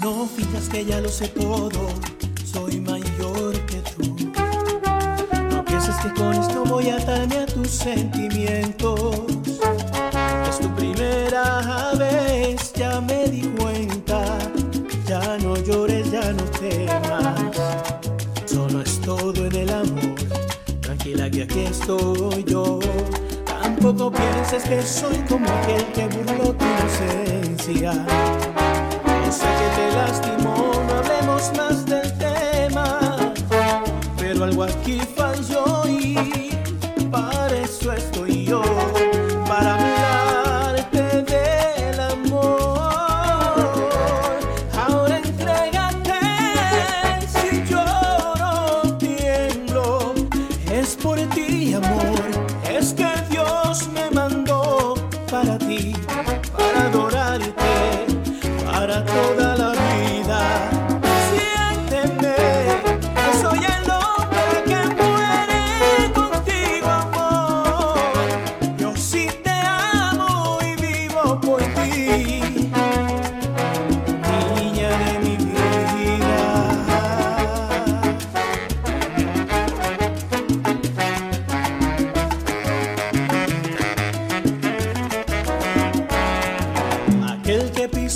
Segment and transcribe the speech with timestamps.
[0.00, 1.88] No finjas que ya lo sé todo,
[2.44, 4.16] soy mayor que tú.
[5.50, 9.26] No pienses que con esto voy a atarme a tus sentimientos.
[10.48, 14.38] Es tu primera vez, ya me di cuenta.
[15.06, 17.40] Ya no llores, ya no temas.
[18.46, 20.14] Solo es todo en el amor.
[20.80, 22.78] Tranquila que aquí estoy yo.
[23.44, 28.06] Tampoco pienses que soy como aquel que burló tu inocencia.
[29.78, 32.84] Te lastimó, no hablemos más del tema.
[34.18, 36.50] Pero algo aquí falló y
[37.12, 38.60] para eso estoy yo.
[39.46, 42.80] Para hablarte del amor.
[44.84, 46.20] Ahora entrégate
[47.36, 50.12] si lloro, tiemblo.
[50.72, 52.20] Es por ti, amor.
[52.68, 54.94] Es que Dios me mandó
[55.30, 55.94] para ti,
[56.56, 57.72] para adorarte,
[58.66, 59.47] para toda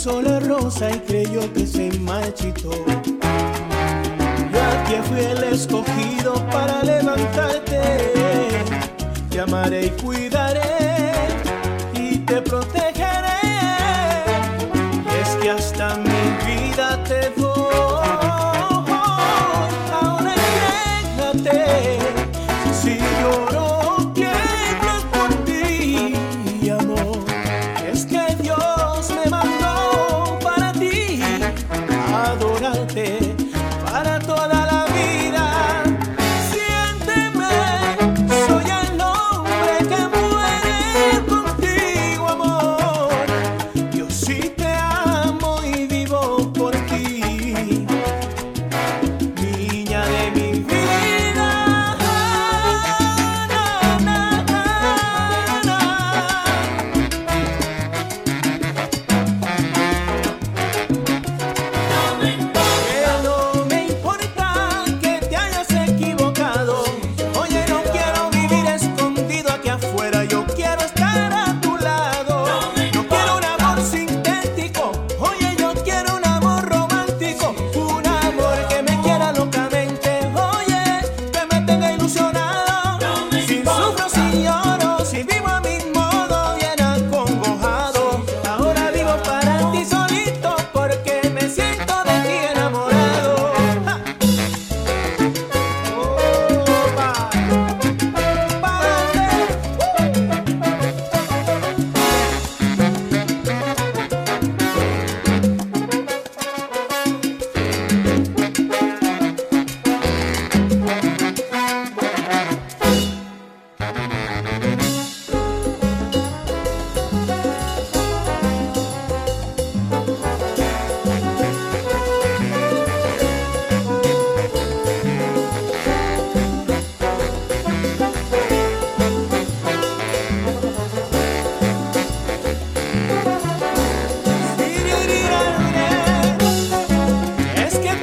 [0.03, 2.73] Pisó la rosa y creyó que se marchitó.
[2.73, 7.81] Yo aquí fui el escogido para levantarte.
[9.31, 11.13] Te amaré y cuidaré
[11.95, 12.92] y te protegeré.